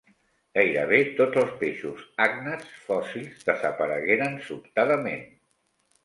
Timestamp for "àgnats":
2.25-2.71